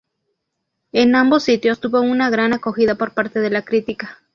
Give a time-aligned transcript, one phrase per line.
[0.93, 4.17] En ambos sitios tuvo una gran acogida por parte de la crítica.